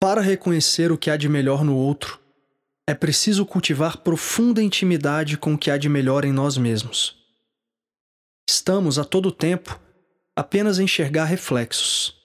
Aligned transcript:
Para 0.00 0.22
reconhecer 0.22 0.90
o 0.90 0.96
que 0.96 1.10
há 1.10 1.16
de 1.18 1.28
melhor 1.28 1.62
no 1.62 1.76
outro, 1.76 2.18
é 2.88 2.94
preciso 2.94 3.44
cultivar 3.44 3.98
profunda 3.98 4.62
intimidade 4.62 5.36
com 5.36 5.52
o 5.52 5.58
que 5.58 5.70
há 5.70 5.76
de 5.76 5.90
melhor 5.90 6.24
em 6.24 6.32
nós 6.32 6.56
mesmos. 6.56 7.22
Estamos 8.48 8.98
a 8.98 9.04
todo 9.04 9.30
tempo 9.30 9.78
apenas 10.34 10.78
a 10.78 10.82
enxergar 10.82 11.26
reflexos. 11.26 12.16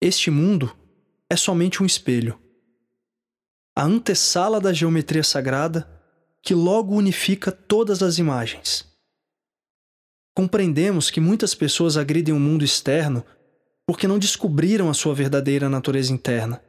Este 0.00 0.30
mundo 0.30 0.72
é 1.28 1.34
somente 1.34 1.82
um 1.82 1.86
espelho. 1.86 2.40
A 3.76 3.82
antessala 3.82 4.60
da 4.60 4.72
geometria 4.72 5.24
sagrada 5.24 5.90
que 6.40 6.54
logo 6.54 6.94
unifica 6.94 7.50
todas 7.50 8.04
as 8.04 8.18
imagens. 8.18 8.86
Compreendemos 10.32 11.10
que 11.10 11.18
muitas 11.18 11.56
pessoas 11.56 11.96
agridem 11.96 12.32
o 12.32 12.38
mundo 12.38 12.64
externo 12.64 13.24
porque 13.84 14.06
não 14.06 14.16
descobriram 14.16 14.88
a 14.88 14.94
sua 14.94 15.12
verdadeira 15.12 15.68
natureza 15.68 16.12
interna. 16.12 16.62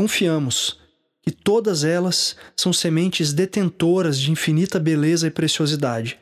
Confiamos 0.00 0.80
que 1.20 1.30
todas 1.30 1.84
elas 1.84 2.34
são 2.56 2.72
sementes 2.72 3.34
detentoras 3.34 4.18
de 4.18 4.30
infinita 4.30 4.80
beleza 4.80 5.26
e 5.26 5.30
preciosidade, 5.30 6.18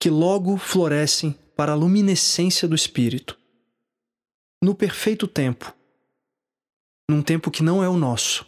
que 0.00 0.10
logo 0.10 0.56
florescem 0.56 1.38
para 1.54 1.70
a 1.70 1.76
luminescência 1.76 2.66
do 2.66 2.74
espírito. 2.74 3.38
No 4.60 4.74
perfeito 4.74 5.28
tempo, 5.28 5.72
num 7.08 7.22
tempo 7.22 7.48
que 7.48 7.62
não 7.62 7.80
é 7.80 7.88
o 7.88 7.96
nosso. 7.96 8.44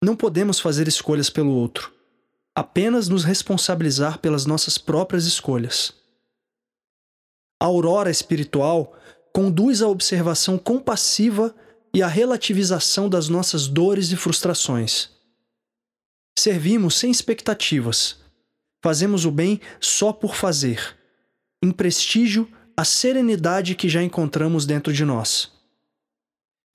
Não 0.00 0.14
podemos 0.14 0.60
fazer 0.60 0.86
escolhas 0.86 1.28
pelo 1.28 1.50
outro, 1.50 1.92
apenas 2.54 3.08
nos 3.08 3.24
responsabilizar 3.24 4.20
pelas 4.20 4.46
nossas 4.46 4.78
próprias 4.78 5.24
escolhas. 5.24 5.92
A 7.60 7.64
aurora 7.64 8.08
espiritual 8.08 8.96
conduz 9.32 9.82
à 9.82 9.88
observação 9.88 10.56
compassiva 10.56 11.52
e 11.94 12.02
à 12.02 12.08
relativização 12.08 13.08
das 13.08 13.28
nossas 13.28 13.68
dores 13.68 14.10
e 14.10 14.16
frustrações. 14.16 15.08
Servimos 16.36 16.96
sem 16.96 17.10
expectativas. 17.10 18.18
Fazemos 18.82 19.24
o 19.24 19.30
bem 19.30 19.60
só 19.80 20.12
por 20.12 20.34
fazer, 20.34 20.98
em 21.62 21.70
prestígio 21.70 22.50
à 22.76 22.84
serenidade 22.84 23.76
que 23.76 23.88
já 23.88 24.02
encontramos 24.02 24.66
dentro 24.66 24.92
de 24.92 25.04
nós. 25.04 25.52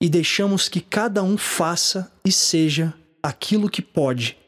E 0.02 0.08
deixamos 0.08 0.68
que 0.68 0.80
cada 0.80 1.22
um 1.22 1.36
faça 1.36 2.10
e 2.24 2.32
seja 2.32 2.94
aquilo 3.22 3.68
que 3.68 3.82
pode. 3.82 4.38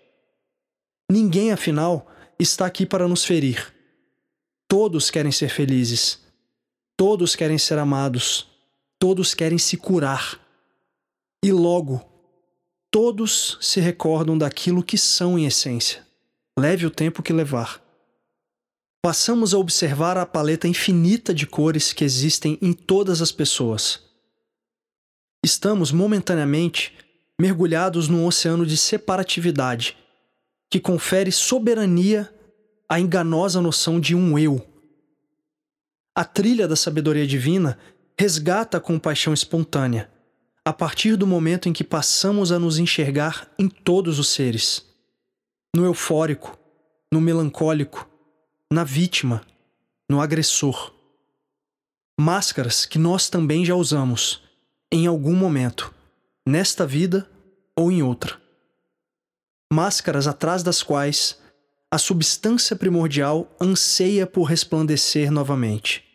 Ninguém, 1.11 1.53
afinal, 1.53 2.11
está 2.39 2.65
aqui 2.65 2.87
para 2.87 3.07
nos 3.07 3.23
ferir. 3.23 3.73
Todos 4.67 5.11
querem 5.11 5.31
ser 5.31 5.51
felizes. 5.51 6.19
Todos 6.97 7.37
querem 7.37 7.59
ser 7.59 7.79
amados. 7.79 8.49
Todos 8.99 9.35
querem 9.35 9.59
se 9.59 9.77
curar. 9.77 10.42
E 11.45 11.51
logo, 11.51 12.01
todos 12.91 13.59
se 13.61 13.81
recordam 13.81 14.39
daquilo 14.39 14.83
que 14.83 14.97
são 14.97 15.39
em 15.39 15.47
essência. 15.47 16.07
Leve 16.57 16.87
o 16.87 16.91
tempo 16.91 17.23
que 17.23 17.33
levar. 17.33 17.83
Passamos 19.03 19.53
a 19.53 19.59
observar 19.59 20.17
a 20.17 20.25
paleta 20.25 20.69
infinita 20.69 21.35
de 21.35 21.45
cores 21.47 21.93
que 21.93 22.05
existem 22.05 22.57
em 22.63 22.73
todas 22.73 23.21
as 23.21 23.33
pessoas. 23.33 24.01
Estamos 25.45 25.91
momentaneamente 25.91 26.97
mergulhados 27.41 28.07
num 28.07 28.25
oceano 28.25 28.65
de 28.65 28.77
separatividade 28.77 29.97
que 30.71 30.79
confere 30.79 31.33
soberania 31.33 32.33
à 32.89 33.01
enganosa 33.01 33.61
noção 33.61 33.99
de 33.99 34.15
um 34.15 34.39
eu. 34.39 34.65
A 36.15 36.25
trilha 36.25 36.69
da 36.69 36.77
sabedoria 36.77 37.27
divina 37.27 37.79
resgata 38.17 38.77
a 38.77 38.81
compaixão 38.81 39.35
espontânea, 39.35 40.12
a 40.65 40.73
partir 40.73 41.17
do 41.17 41.27
momento 41.27 41.69
em 41.69 41.73
que 41.73 41.83
passamos 41.83 42.53
a 42.53 42.59
nos 42.59 42.79
enxergar 42.79 43.51
em 43.59 43.69
todos 43.69 44.19
os 44.19 44.29
seres 44.29 44.87
no 45.75 45.85
eufórico, 45.85 46.59
no 47.11 47.21
melancólico, 47.21 48.09
na 48.71 48.85
vítima, 48.85 49.45
no 50.09 50.21
agressor. 50.21 50.93
Máscaras 52.21 52.85
que 52.85 52.99
nós 52.99 53.31
também 53.31 53.65
já 53.65 53.75
usamos, 53.75 54.43
em 54.93 55.07
algum 55.07 55.35
momento, 55.35 55.93
nesta 56.47 56.87
vida 56.87 57.29
ou 57.75 57.91
em 57.91 58.03
outra. 58.03 58.41
Máscaras 59.73 60.27
atrás 60.27 60.63
das 60.63 60.83
quais 60.83 61.41
a 61.91 61.97
substância 61.97 62.77
primordial 62.77 63.51
anseia 63.61 64.27
por 64.27 64.45
resplandecer 64.45 65.31
novamente. 65.31 66.12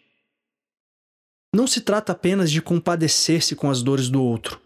Não 1.57 1.66
se 1.66 1.81
trata 1.81 2.12
apenas 2.12 2.51
de 2.51 2.62
compadecer-se 2.62 3.56
com 3.56 3.68
as 3.68 3.81
dores 3.81 4.09
do 4.09 4.22
outro, 4.22 4.62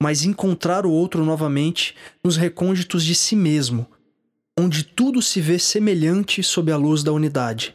mas 0.00 0.24
encontrar 0.24 0.86
o 0.86 0.92
outro 0.92 1.24
novamente 1.24 1.96
nos 2.22 2.36
recônditos 2.36 3.04
de 3.04 3.16
si 3.16 3.34
mesmo, 3.34 3.84
onde 4.56 4.84
tudo 4.84 5.20
se 5.20 5.40
vê 5.40 5.58
semelhante 5.58 6.40
sob 6.40 6.70
a 6.70 6.76
luz 6.76 7.02
da 7.02 7.10
unidade. 7.10 7.74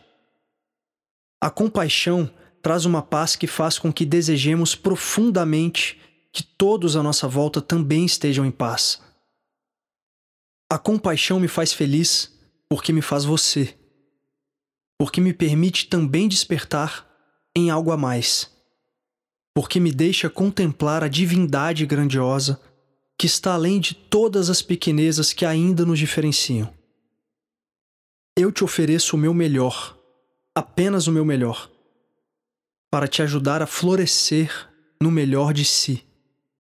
A 1.42 1.50
compaixão 1.50 2.34
traz 2.62 2.86
uma 2.86 3.02
paz 3.02 3.36
que 3.36 3.46
faz 3.46 3.78
com 3.78 3.92
que 3.92 4.06
desejemos 4.06 4.74
profundamente 4.74 6.00
que 6.32 6.42
todos 6.42 6.96
à 6.96 7.04
nossa 7.04 7.28
volta 7.28 7.60
também 7.62 8.06
estejam 8.06 8.46
em 8.46 8.52
paz. 8.52 9.02
A 10.72 10.78
compaixão 10.78 11.42
me 11.42 11.50
faz 11.50 11.74
feliz 11.74 12.40
porque 12.70 12.94
me 12.94 13.02
faz 13.02 13.26
você, 13.26 13.78
porque 14.98 15.20
me 15.20 15.34
permite 15.34 15.88
também 15.88 16.30
despertar 16.30 17.09
em 17.56 17.70
algo 17.70 17.92
a 17.92 17.98
mais, 17.98 18.52
porque 19.54 19.80
me 19.80 19.92
deixa 19.92 20.30
contemplar 20.30 21.04
a 21.04 21.08
divindade 21.08 21.86
grandiosa 21.86 22.62
que 23.18 23.26
está 23.26 23.54
além 23.54 23.80
de 23.80 23.94
todas 23.94 24.50
as 24.50 24.62
pequenezas 24.62 25.34
que 25.34 25.46
ainda 25.46 25.86
nos 25.86 26.00
diferenciam. 26.00 26.74
Eu 28.38 28.52
te 28.52 28.64
ofereço 28.64 29.16
o 29.16 29.20
meu 29.20 29.34
melhor, 29.34 29.98
apenas 30.56 31.08
o 31.08 31.12
meu 31.12 31.26
melhor, 31.26 31.70
para 32.90 33.08
te 33.08 33.22
ajudar 33.22 33.62
a 33.62 33.68
florescer 33.68 34.70
no 35.02 35.12
melhor 35.12 35.54
de 35.54 35.66
si 35.66 36.09